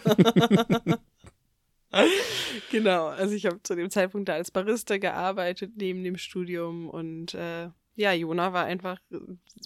genau, 2.71 3.07
also 3.07 3.35
ich 3.35 3.47
habe 3.47 3.63
zu 3.63 3.75
dem 3.75 3.89
Zeitpunkt 3.91 4.29
da 4.29 4.35
als 4.35 4.51
Barista 4.51 4.99
gearbeitet 4.99 5.73
neben 5.77 6.03
dem 6.05 6.19
Studium 6.19 6.91
und 6.91 7.35
äh, 7.35 7.71
ja, 7.97 8.13
Jona 8.13 8.53
war 8.53 8.65
einfach 8.65 9.01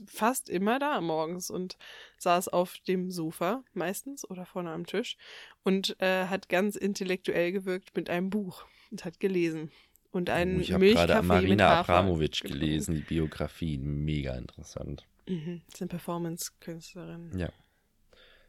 fast 0.07 0.49
immer 0.49 0.79
da 0.79 1.01
morgens 1.01 1.51
und 1.51 1.77
saß 2.19 2.49
auf 2.49 2.79
dem 2.87 3.11
Sofa 3.11 3.63
meistens 3.73 4.29
oder 4.29 4.45
vorne 4.47 4.71
am 4.71 4.87
Tisch 4.87 5.17
und 5.65 6.01
äh, 6.01 6.27
hat 6.27 6.49
ganz 6.49 6.77
intellektuell 6.77 7.53
gewirkt 7.53 7.97
mit 7.97 8.11
einem 8.11 8.31
Buch 8.31 8.65
und 8.91 9.05
hat 9.05 9.21
gelesen 9.21 9.71
und 10.11 10.31
einen 10.31 10.59
Oh, 10.59 10.61
ich 10.61 10.73
habe 10.73 10.87
gerade 10.87 11.23
Marina 11.23 11.81
Abramovic 11.81 12.41
gelesen, 12.43 12.95
die 12.95 13.01
Biografie, 13.03 13.79
mega 13.79 14.37
interessant. 14.37 15.07
Mhm, 15.27 15.63
ist 15.69 15.81
eine 15.81 15.89
Performance-Künstlerin. 15.89 17.39
Ja. 17.39 17.51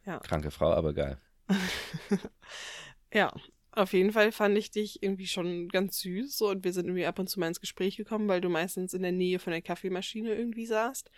Ja. 0.06 0.20
Kranke 0.20 0.52
Frau, 0.52 0.72
aber 0.72 0.94
geil. 0.94 1.18
Ja, 3.12 3.34
auf 3.72 3.94
jeden 3.94 4.12
Fall 4.12 4.32
fand 4.32 4.58
ich 4.58 4.72
dich 4.72 5.04
irgendwie 5.04 5.28
schon 5.28 5.70
ganz 5.70 6.00
süß 6.00 6.38
so 6.38 6.50
und 6.50 6.64
wir 6.64 6.74
sind 6.74 6.86
irgendwie 6.86 7.06
ab 7.06 7.20
und 7.20 7.30
zu 7.30 7.40
mal 7.40 7.48
ins 7.48 7.62
Gespräch 7.62 7.98
gekommen, 7.98 8.28
weil 8.28 8.42
du 8.42 8.50
meistens 8.50 8.94
in 8.94 9.04
der 9.04 9.12
Nähe 9.12 9.40
von 9.40 9.52
der 9.52 9.62
Kaffeemaschine 9.62 10.34
irgendwie 10.34 10.66
saßt. 10.66 11.10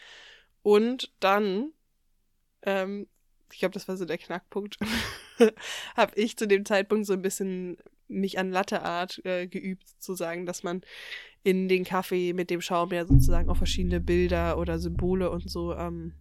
Und 0.63 1.11
dann, 1.19 1.71
ähm, 2.63 3.07
ich 3.51 3.59
glaube, 3.59 3.73
das 3.73 3.87
war 3.87 3.97
so 3.97 4.05
der 4.05 4.17
Knackpunkt, 4.17 4.77
habe 5.95 6.15
ich 6.15 6.37
zu 6.37 6.47
dem 6.47 6.65
Zeitpunkt 6.65 7.05
so 7.05 7.13
ein 7.13 7.21
bisschen 7.21 7.77
mich 8.07 8.37
an 8.37 8.51
Latteart 8.51 9.25
äh, 9.25 9.47
geübt, 9.47 9.87
zu 9.99 10.13
sagen, 10.13 10.45
dass 10.45 10.63
man 10.63 10.81
in 11.43 11.69
den 11.69 11.85
Kaffee 11.85 12.33
mit 12.33 12.49
dem 12.49 12.61
Schaum 12.61 12.91
ja 12.91 13.05
sozusagen 13.05 13.49
auch 13.49 13.57
verschiedene 13.57 13.99
Bilder 13.99 14.57
oder 14.57 14.77
Symbole 14.77 15.31
und 15.31 15.49
so 15.49 15.73
ähm, 15.73 16.13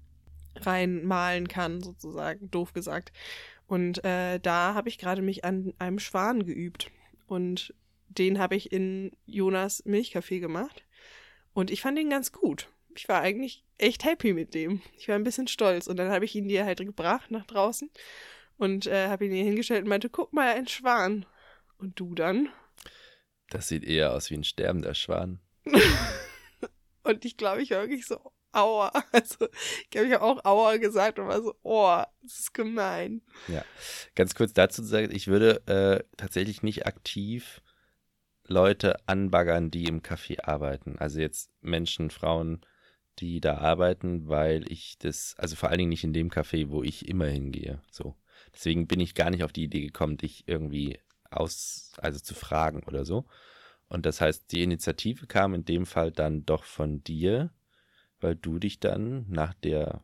reinmalen 0.56 1.48
kann, 1.48 1.82
sozusagen, 1.82 2.50
doof 2.50 2.72
gesagt. 2.72 3.12
Und 3.70 4.02
äh, 4.04 4.40
da 4.40 4.74
habe 4.74 4.88
ich 4.88 4.98
gerade 4.98 5.22
mich 5.22 5.44
an 5.44 5.74
einem 5.78 6.00
Schwan 6.00 6.44
geübt. 6.44 6.90
Und 7.28 7.72
den 8.08 8.40
habe 8.40 8.56
ich 8.56 8.72
in 8.72 9.12
Jonas 9.26 9.84
Milchkaffee 9.84 10.40
gemacht. 10.40 10.84
Und 11.52 11.70
ich 11.70 11.80
fand 11.80 11.96
ihn 11.96 12.10
ganz 12.10 12.32
gut. 12.32 12.68
Ich 12.96 13.08
war 13.08 13.20
eigentlich 13.20 13.64
echt 13.78 14.04
happy 14.04 14.32
mit 14.32 14.54
dem. 14.54 14.82
Ich 14.98 15.06
war 15.06 15.14
ein 15.14 15.22
bisschen 15.22 15.46
stolz. 15.46 15.86
Und 15.86 15.98
dann 15.98 16.10
habe 16.10 16.24
ich 16.24 16.34
ihn 16.34 16.48
dir 16.48 16.64
halt 16.64 16.78
gebracht 16.78 17.30
nach 17.30 17.46
draußen 17.46 17.88
und 18.56 18.88
äh, 18.88 19.06
habe 19.06 19.26
ihn 19.26 19.32
hier 19.32 19.44
hingestellt 19.44 19.84
und 19.84 19.88
meinte, 19.88 20.10
guck 20.10 20.32
mal, 20.32 20.52
ein 20.52 20.66
Schwan. 20.66 21.24
Und 21.78 22.00
du 22.00 22.16
dann? 22.16 22.48
Das 23.50 23.68
sieht 23.68 23.84
eher 23.84 24.12
aus 24.12 24.30
wie 24.30 24.34
ein 24.34 24.42
sterbender 24.42 24.94
Schwan. 24.94 25.38
und 27.04 27.24
ich 27.24 27.36
glaube, 27.36 27.62
ich 27.62 27.70
war 27.70 27.82
wirklich 27.82 28.04
so, 28.04 28.32
aua. 28.52 28.92
Also, 29.12 29.48
ich 29.92 29.98
habe 29.98 30.22
auch 30.22 30.44
aua 30.44 30.76
gesagt 30.76 31.18
und 31.18 31.28
war 31.28 31.42
so, 31.42 31.54
oh, 31.62 32.02
das 32.22 32.40
ist 32.40 32.54
gemein. 32.54 33.22
Ja, 33.48 33.64
ganz 34.14 34.34
kurz 34.34 34.52
dazu 34.52 34.82
zu 34.82 34.88
sagen, 34.88 35.14
ich 35.14 35.26
würde 35.26 35.62
äh, 35.66 36.04
tatsächlich 36.16 36.62
nicht 36.62 36.86
aktiv 36.86 37.62
Leute 38.46 38.96
anbaggern, 39.08 39.70
die 39.70 39.84
im 39.84 40.02
Café 40.02 40.44
arbeiten. 40.44 40.96
Also 40.98 41.20
jetzt 41.20 41.50
Menschen, 41.60 42.10
Frauen, 42.10 42.60
die 43.18 43.40
da 43.40 43.58
arbeiten, 43.58 44.28
weil 44.28 44.70
ich 44.70 44.98
das, 44.98 45.34
also 45.38 45.56
vor 45.56 45.68
allen 45.68 45.78
Dingen 45.78 45.90
nicht 45.90 46.04
in 46.04 46.12
dem 46.12 46.30
Café, 46.30 46.68
wo 46.70 46.82
ich 46.82 47.08
immer 47.08 47.26
hingehe. 47.26 47.80
So. 47.90 48.16
Deswegen 48.52 48.86
bin 48.86 49.00
ich 49.00 49.14
gar 49.14 49.30
nicht 49.30 49.44
auf 49.44 49.52
die 49.52 49.64
Idee 49.64 49.82
gekommen, 49.82 50.16
dich 50.16 50.48
irgendwie 50.48 50.98
aus, 51.30 51.92
also 51.98 52.18
zu 52.18 52.34
fragen 52.34 52.82
oder 52.84 53.04
so. 53.04 53.26
Und 53.88 54.06
das 54.06 54.20
heißt, 54.20 54.50
die 54.52 54.62
Initiative 54.62 55.26
kam 55.26 55.54
in 55.54 55.64
dem 55.64 55.86
Fall 55.86 56.10
dann 56.10 56.44
doch 56.44 56.64
von 56.64 57.02
dir, 57.04 57.50
weil 58.20 58.36
du 58.36 58.58
dich 58.58 58.80
dann 58.80 59.26
nach 59.28 59.54
der 59.54 60.02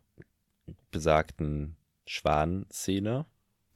besagten 0.91 1.77
Schwan-Szene 2.07 3.27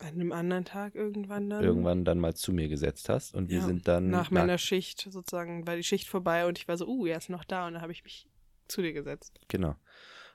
an 0.00 0.14
einem 0.14 0.32
anderen 0.32 0.64
Tag 0.64 0.94
irgendwann 0.94 1.50
dann. 1.50 1.62
Irgendwann 1.62 2.04
dann 2.04 2.18
mal 2.18 2.34
zu 2.34 2.52
mir 2.52 2.68
gesetzt 2.68 3.08
hast 3.08 3.34
und 3.34 3.50
wir 3.50 3.58
ja, 3.58 3.66
sind 3.66 3.86
dann. 3.86 4.08
Nach 4.08 4.30
meiner 4.30 4.56
Schicht 4.56 5.00
sozusagen, 5.10 5.66
war 5.66 5.76
die 5.76 5.82
Schicht 5.82 6.08
vorbei 6.08 6.46
und 6.46 6.58
ich 6.58 6.68
war 6.68 6.78
so, 6.78 6.86
uh, 6.86 7.06
er 7.06 7.18
ist 7.18 7.28
noch 7.28 7.44
da 7.44 7.66
und 7.66 7.74
dann 7.74 7.82
habe 7.82 7.92
ich 7.92 8.02
mich 8.02 8.26
zu 8.66 8.80
dir 8.80 8.92
gesetzt. 8.92 9.38
Genau. 9.48 9.76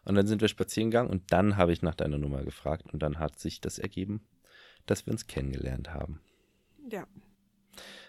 Und 0.03 0.15
dann 0.15 0.27
sind 0.27 0.41
wir 0.41 0.49
spazieren 0.49 0.91
gegangen 0.91 1.09
und 1.09 1.31
dann 1.33 1.57
habe 1.57 1.73
ich 1.73 1.81
nach 1.81 1.95
deiner 1.95 2.19
Nummer 2.19 2.43
gefragt 2.43 2.93
und 2.93 3.01
dann 3.01 3.17
hat 3.17 3.39
sich 3.39 3.59
das 3.59 3.79
ergeben, 3.79 4.27
dass 4.85 5.07
wir 5.07 5.11
uns 5.11 5.25
kennengelernt 5.25 5.93
haben. 5.93 6.21
Ja. 6.87 7.07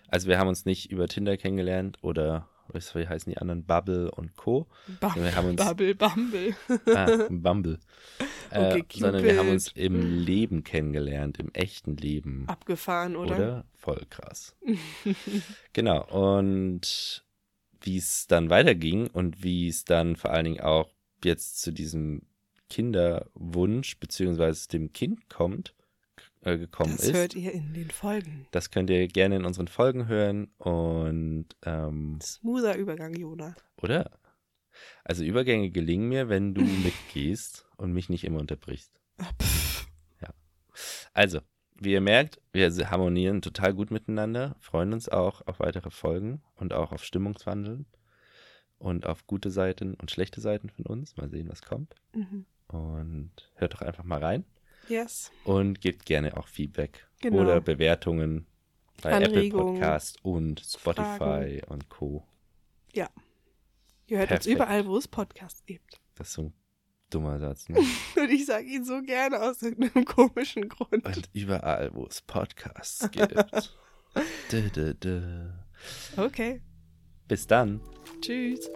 Also 0.09 0.29
wir 0.29 0.39
haben 0.39 0.49
uns 0.49 0.67
nicht 0.67 0.91
über 0.91 1.09
Tinder 1.09 1.39
kennengelernt 1.39 1.99
oder 2.03 2.51
wie 2.73 3.09
heißen 3.09 3.31
die 3.31 3.39
anderen? 3.39 3.65
Bubble 3.65 4.11
und 4.11 4.37
Co. 4.37 4.67
Bum 5.01 5.15
wir 5.17 5.35
haben 5.35 5.51
uns, 5.51 5.65
Bubble, 5.65 5.95
Bumble. 5.95 6.57
ah, 6.95 7.27
Bumble. 7.31 7.79
Okay, 8.49 8.79
äh, 8.79 8.99
sondern 9.01 9.25
wir 9.25 9.39
haben 9.39 9.49
uns 9.49 9.73
im 9.73 10.21
Leben 10.21 10.63
kennengelernt, 10.63 11.39
im 11.39 11.53
echten 11.53 11.97
Leben. 11.97 12.45
Abgefahren, 12.47 13.17
oder? 13.17 13.35
Oder? 13.35 13.65
Voll 13.75 14.07
krass. 14.09 14.57
genau. 15.73 16.07
Und 16.07 17.25
wie 17.81 17.97
es 17.97 18.29
dann 18.29 18.49
weiterging 18.49 19.09
und 19.09 19.43
wie 19.43 19.69
es 19.69 19.85
dann 19.85 20.15
vor 20.15 20.31
allen 20.31 20.45
Dingen 20.45 20.61
auch 20.61 20.91
jetzt 21.25 21.61
zu 21.61 21.73
diesem 21.73 22.23
Kinderwunsch 22.71 23.99
beziehungsweise 23.99 24.69
dem 24.69 24.93
Kind 24.93 25.29
kommt, 25.29 25.75
äh, 26.47 26.59
gekommen 26.59 26.93
das 26.93 27.05
ist. 27.05 27.13
Das 27.13 27.21
hört 27.21 27.35
ihr 27.35 27.53
in 27.53 27.75
den 27.75 27.91
Folgen. 27.91 28.47
Das 28.53 28.71
könnt 28.71 28.89
ihr 28.89 29.09
gerne 29.09 29.37
in 29.37 29.45
unseren 29.45 29.69
Folgen 29.69 30.07
hören 30.07 30.49
und 30.59 31.47
ähm, 31.65 32.19
smoother 32.23 32.77
Übergang, 32.77 33.15
Jona. 33.15 33.57
Oder? 33.83 34.11
Also 35.03 35.25
Übergänge 35.25 35.71
gelingen 35.71 36.09
mir, 36.09 36.29
wenn 36.29 36.55
du 36.55 36.63
mitgehst 36.85 37.67
und 37.77 37.93
mich 37.93 38.09
nicht 38.09 38.25
immer 38.25 38.39
unterbrichst. 38.41 38.93
ja. 40.21 40.29
Also, 41.13 41.41
wie 41.75 41.93
ihr 41.93 42.01
merkt, 42.01 42.41
wir 42.53 42.71
harmonieren 42.91 43.43
total 43.43 43.75
gut 43.75 43.91
miteinander, 43.91 44.57
freuen 44.61 44.93
uns 44.93 45.09
auch 45.09 45.47
auf 45.47 45.59
weitere 45.59 45.91
Folgen 45.91 46.43
und 46.55 46.73
auch 46.73 46.93
auf 46.93 47.05
Stimmungswandeln 47.05 47.87
und 48.79 49.07
auf 49.07 49.27
gute 49.27 49.51
Seiten 49.51 49.95
und 49.95 50.11
schlechte 50.11 50.41
Seiten 50.41 50.71
von 50.71 50.87
uns. 50.87 51.17
Mal 51.17 51.29
sehen, 51.29 51.49
was 51.49 51.63
kommt. 51.63 51.95
Mhm. 52.15 52.47
Und 52.69 53.51
hört 53.57 53.75
doch 53.75 53.83
einfach 53.83 54.05
mal 54.05 54.23
rein. 54.23 54.45
Yes. 54.89 55.31
Und 55.45 55.81
gebt 55.81 56.07
gerne 56.07 56.37
auch 56.37 56.49
Feedback 56.49 57.07
genau. 57.21 57.43
oder 57.43 57.61
Bewertungen 57.61 58.47
bei 59.03 59.21
Apple 59.21 59.51
Podcast 59.51 60.25
und 60.25 60.61
Spotify 60.61 61.17
Fragen. 61.19 61.61
und 61.69 61.89
Co. 61.89 62.27
Ja. 62.93 63.09
Ihr 64.07 64.19
hört 64.19 64.29
Perfekt. 64.29 64.47
uns 64.47 64.55
überall, 64.55 64.87
wo 64.87 64.97
es 64.97 65.09
Podcasts 65.09 65.65
gibt. 65.67 66.01
Das 66.15 66.29
ist 66.29 66.35
so 66.35 66.43
ein 66.43 66.55
dummer 67.11 67.39
Satz. 67.39 67.69
Ne? 67.69 67.79
und 68.17 68.31
ich 68.31 68.47
sage 68.47 68.67
ihn 68.67 68.85
so 68.85 69.03
gerne 69.03 69.43
aus 69.43 69.63
irgendeinem 69.63 70.05
komischen 70.05 70.69
Grund. 70.69 71.05
Und 71.05 71.29
überall, 71.33 71.93
wo 71.95 72.07
es 72.07 72.23
Podcasts 72.23 73.11
gibt. 73.11 73.35
dö, 74.53 74.71
dö, 74.71 74.95
dö. 74.95 75.51
Okay. 76.17 76.63
Bis 77.29 77.47
dann. 77.47 77.81
Tschüss. 78.21 78.71